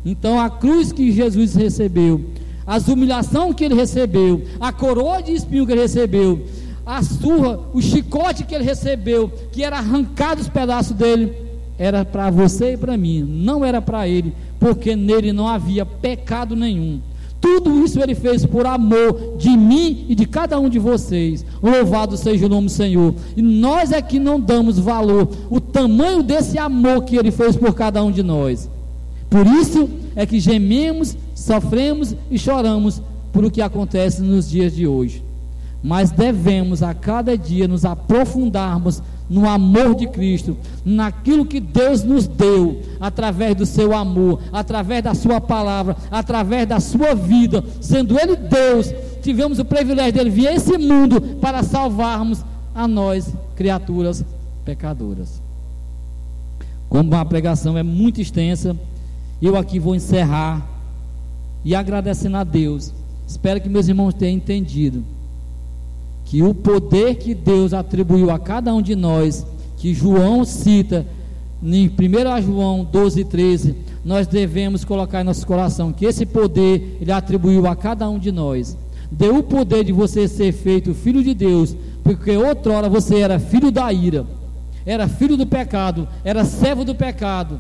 [0.05, 2.25] Então a cruz que Jesus recebeu
[2.69, 6.45] as humilhações que ele recebeu, a coroa de espinho que ele recebeu,
[6.85, 11.33] a surra, o chicote que ele recebeu, que era arrancado os pedaços dele,
[11.79, 16.55] era para você e para mim, não era para ele, porque nele não havia pecado
[16.55, 17.01] nenhum.
[17.41, 21.47] Tudo isso ele fez por amor de mim e de cada um de vocês.
[21.63, 23.15] Louvado seja o nome do Senhor.
[23.37, 27.75] E nós é que não damos valor, o tamanho desse amor que ele fez por
[27.75, 28.69] cada um de nós.
[29.31, 33.01] Por isso é que gememos, sofremos e choramos
[33.33, 35.23] por o que acontece nos dias de hoje.
[35.83, 42.27] Mas devemos a cada dia nos aprofundarmos no amor de Cristo, naquilo que Deus nos
[42.27, 48.35] deu, através do seu amor, através da sua palavra, através da sua vida, sendo Ele
[48.35, 52.43] Deus, tivemos o privilégio dele vir a esse mundo para salvarmos
[52.75, 54.25] a nós, criaturas
[54.65, 55.43] pecadoras.
[56.89, 58.75] Como a pregação é muito extensa,
[59.43, 60.78] eu aqui vou encerrar
[61.65, 62.93] e agradecendo a Deus.
[63.27, 65.05] Espero que meus irmãos tenham entendido
[66.25, 69.47] que o poder que Deus atribuiu a cada um de nós,
[69.79, 71.07] que João cita
[71.63, 77.11] em 1 João 12, 13, nós devemos colocar em nosso coração que esse poder ele
[77.11, 78.77] atribuiu a cada um de nós.
[79.11, 83.71] Deu o poder de você ser feito filho de Deus, porque outrora você era filho
[83.71, 84.27] da ira,
[84.85, 87.59] era filho do pecado, era servo do pecado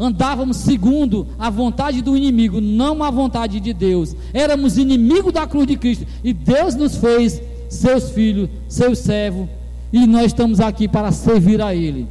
[0.00, 4.16] andávamos segundo a vontade do inimigo, não a vontade de Deus.
[4.32, 9.46] Éramos inimigos da cruz de Cristo e Deus nos fez seus filhos, seus servos,
[9.92, 12.06] e nós estamos aqui para servir a Ele,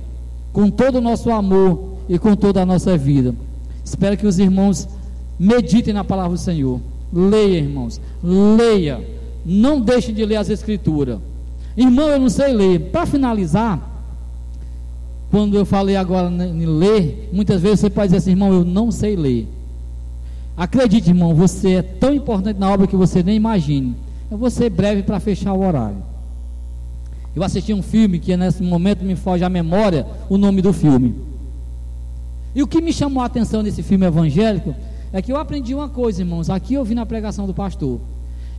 [0.53, 3.33] com todo o nosso amor e com toda a nossa vida.
[3.83, 4.87] Espero que os irmãos
[5.39, 6.79] meditem na palavra do Senhor.
[7.11, 9.03] Leia, irmãos, leia.
[9.43, 11.17] Não deixe de ler as Escrituras.
[11.75, 12.91] Irmão, eu não sei ler.
[12.91, 13.88] Para finalizar,
[15.31, 18.91] quando eu falei agora em ler, muitas vezes você pode dizer assim, irmão, eu não
[18.91, 19.47] sei ler.
[20.57, 23.95] Acredite, irmão, você é tão importante na obra que você nem imagine.
[24.29, 26.03] Eu vou ser breve para fechar o horário.
[27.35, 31.15] Eu assisti um filme que nesse momento me foge à memória o nome do filme.
[32.55, 34.75] E o que me chamou a atenção nesse filme evangélico
[35.13, 36.49] é que eu aprendi uma coisa, irmãos.
[36.49, 37.99] Aqui eu vi na pregação do pastor.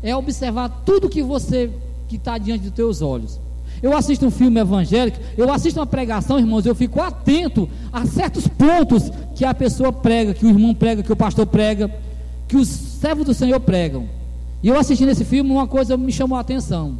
[0.02, 1.70] É observar tudo que você
[2.08, 3.38] que está diante dos teus olhos.
[3.82, 8.46] Eu assisto um filme evangélico, eu assisto uma pregação, irmãos, eu fico atento a certos
[8.46, 11.90] pontos que a pessoa prega, que o irmão prega, que o pastor prega,
[12.46, 14.06] que os servos do Senhor pregam.
[14.62, 16.98] E eu assistindo esse filme, uma coisa me chamou a atenção.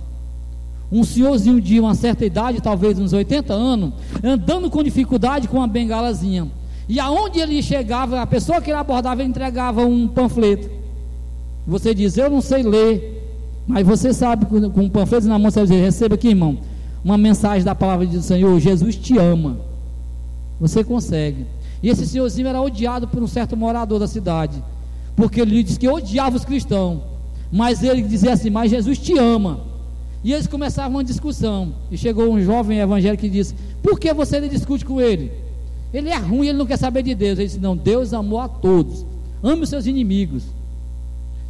[0.93, 3.93] um senhorzinho de uma certa idade, talvez uns 80 anos,
[4.24, 6.49] andando com dificuldade com uma bengalazinha.
[6.89, 10.68] E aonde ele chegava, a pessoa que ele abordava, entregava um panfleto.
[11.66, 13.22] Você diz, eu não sei ler,
[13.68, 16.59] mas você sabe, com um panfleto na mão, você dizer, receba aqui, irmão,
[17.05, 19.59] uma mensagem da palavra do Senhor, Jesus te ama.
[20.61, 21.47] Você consegue.
[21.83, 24.63] E esse senhorzinho era odiado por um certo morador da cidade,
[25.17, 27.01] porque ele disse que odiava os cristãos,
[27.51, 29.71] mas ele dizia assim, mas Jesus te ama.
[30.23, 31.73] E eles começavam uma discussão.
[31.91, 35.33] E chegou um jovem evangélico que disse: Por que você não discute com ele?
[35.93, 37.39] Ele é ruim, ele não quer saber de Deus.
[37.39, 39.05] Ele disse: Não, Deus amou a todos.
[39.43, 40.45] Ame os seus inimigos.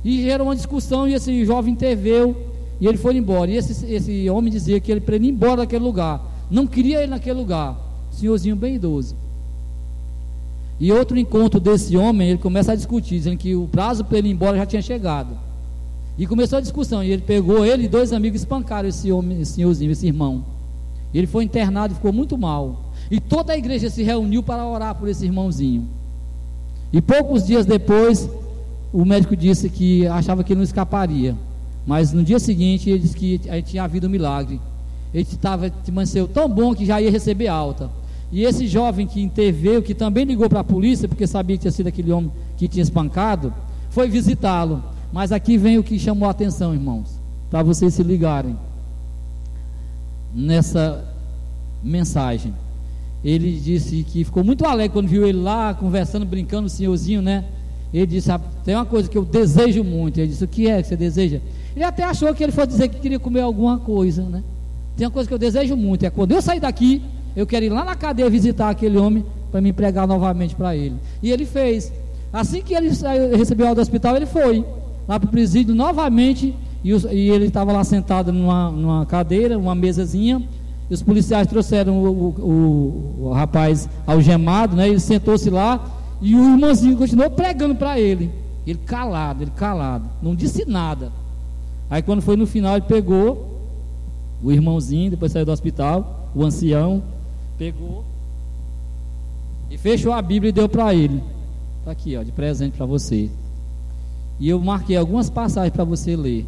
[0.04, 1.08] E gerou uma discussão.
[1.08, 2.36] E esse jovem interveio.
[2.80, 3.50] E ele foi embora.
[3.50, 6.22] E esse, esse homem dizia que ele para ele ir embora daquele lugar.
[6.50, 7.76] Não queria ele naquele lugar.
[8.10, 9.14] Senhorzinho bem idoso.
[10.80, 14.28] E outro encontro desse homem, ele começa a discutir, dizendo que o prazo para ele
[14.28, 15.36] ir embora já tinha chegado.
[16.16, 17.04] E começou a discussão.
[17.04, 20.42] E ele pegou, ele e dois amigos espancaram esse homem, esse senhorzinho, esse irmão.
[21.12, 22.92] E ele foi internado e ficou muito mal.
[23.10, 25.86] E toda a igreja se reuniu para orar por esse irmãozinho.
[26.92, 28.28] E poucos dias depois,
[28.92, 31.36] o médico disse que achava que ele não escaparia.
[31.90, 34.60] Mas no dia seguinte, ele disse que tinha havido um milagre.
[35.12, 37.90] Ele estava, amanheceu tão bom que já ia receber alta.
[38.30, 41.72] E esse jovem que interveio, que também ligou para a polícia, porque sabia que tinha
[41.72, 43.52] sido aquele homem que tinha espancado,
[43.90, 44.84] foi visitá-lo.
[45.12, 47.08] Mas aqui vem o que chamou a atenção, irmãos,
[47.50, 48.56] para vocês se ligarem
[50.32, 51.04] nessa
[51.82, 52.54] mensagem.
[53.24, 57.46] Ele disse que ficou muito alegre quando viu ele lá conversando, brincando, o senhorzinho, né?
[57.92, 60.18] Ele disse: ah, Tem uma coisa que eu desejo muito.
[60.18, 61.40] Ele disse: O que é que você deseja?
[61.74, 64.42] Ele até achou que ele fosse dizer que queria comer alguma coisa, né?
[64.96, 67.02] Tem uma coisa que eu desejo muito: é quando eu sair daqui,
[67.34, 70.96] eu quero ir lá na cadeia visitar aquele homem para me pregar novamente para ele.
[71.22, 71.92] E ele fez.
[72.32, 72.90] Assim que ele
[73.36, 74.64] recebeu a do hospital, ele foi
[75.08, 79.58] lá para o presídio novamente, e, os, e ele estava lá sentado numa, numa, cadeira,
[79.58, 80.40] uma mesazinha,
[80.88, 84.88] e os policiais trouxeram o, o, o, o rapaz algemado, né?
[84.88, 85.84] Ele sentou-se lá,
[86.20, 88.30] e o irmãozinho continuou pregando para ele.
[88.66, 91.10] Ele calado, ele calado, não disse nada.
[91.88, 93.58] Aí quando foi no final, ele pegou
[94.42, 97.02] o irmãozinho, depois saiu do hospital, o ancião,
[97.58, 98.04] pegou
[99.70, 101.22] e fechou a Bíblia e deu para ele.
[101.78, 103.30] Está aqui, ó, de presente para você.
[104.38, 106.44] E eu marquei algumas passagens para você ler.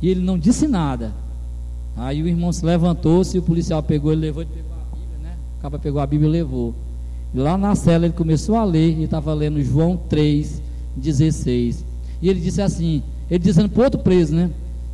[0.00, 1.12] E ele não disse nada.
[1.96, 5.36] Aí o irmão se levantou-se, o policial pegou, ele levou, ele pegou a Bíblia, né?
[5.58, 6.74] O cara pegou a Bíblia e levou.
[7.34, 10.60] Lá na cela ele começou a ler, e estava lendo João 3,
[10.96, 11.84] 16.
[12.20, 14.50] E ele disse assim, ele dizendo para outro preso, né?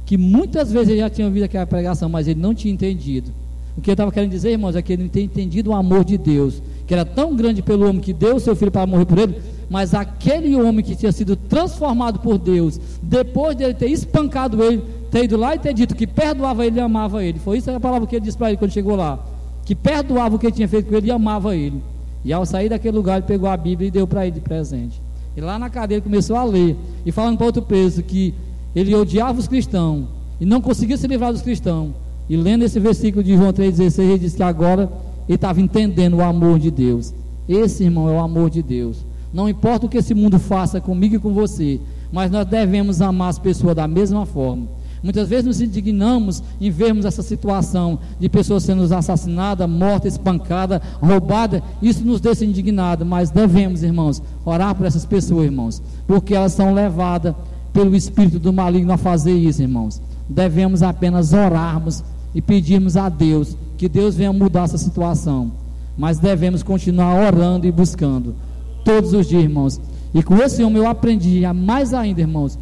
[0.06, 3.30] Que muitas vezes ele já tinha ouvido aquela pregação, mas ele não tinha entendido.
[3.76, 6.04] O que ele estava querendo dizer, irmãos, é que ele não tinha entendido o amor
[6.04, 9.04] de Deus, que era tão grande pelo homem que deu o seu filho para morrer
[9.04, 9.36] por ele,
[9.68, 15.24] mas aquele homem que tinha sido transformado por Deus, depois dele ter espancado ele, ter
[15.24, 17.38] ido lá e ter dito que perdoava ele e amava ele.
[17.38, 19.18] Foi isso a palavra que ele disse para ele quando chegou lá.
[19.64, 21.82] Que perdoava o que ele tinha feito com ele e amava ele.
[22.24, 25.00] E ao sair daquele lugar, ele pegou a Bíblia e deu para ele de presente.
[25.36, 26.76] E lá na cadeira começou a ler.
[27.06, 28.34] E falando para outro preso que
[28.74, 30.06] ele odiava os cristãos
[30.40, 31.92] e não conseguia se livrar dos cristãos.
[32.28, 34.90] E lendo esse versículo de João 3,16, ele disse que agora
[35.28, 37.14] ele estava entendendo o amor de Deus.
[37.48, 38.98] Esse, irmão, é o amor de Deus.
[39.32, 41.80] Não importa o que esse mundo faça comigo e com você,
[42.12, 44.66] mas nós devemos amar as pessoas da mesma forma.
[45.02, 51.62] Muitas vezes nos indignamos em vermos essa situação de pessoas sendo assassinadas, mortas, espancadas, roubadas.
[51.80, 56.74] Isso nos deixa indignados, mas devemos, irmãos, orar por essas pessoas, irmãos, porque elas são
[56.74, 57.34] levadas
[57.72, 60.00] pelo espírito do maligno a fazer isso, irmãos.
[60.28, 62.02] Devemos apenas orarmos
[62.34, 65.52] e pedirmos a Deus que Deus venha mudar essa situação,
[65.96, 68.34] mas devemos continuar orando e buscando
[68.84, 69.80] todos os dias, irmãos.
[70.12, 72.58] E com esse homem eu aprendi mais ainda, irmãos,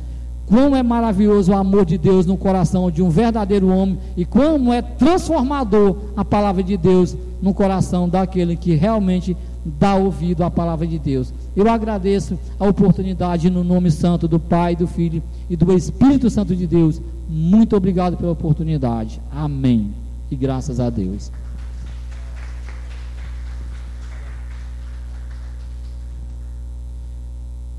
[0.47, 4.72] quão é maravilhoso o amor de Deus no coração de um verdadeiro homem e como
[4.72, 10.86] é transformador a palavra de Deus no coração daquele que realmente dá ouvido à palavra
[10.86, 11.32] de Deus.
[11.57, 16.55] Eu agradeço a oportunidade no nome santo do Pai, do Filho e do Espírito Santo
[16.55, 17.01] de Deus.
[17.28, 19.20] Muito obrigado pela oportunidade.
[19.32, 19.90] Amém.
[20.30, 21.32] E graças a Deus.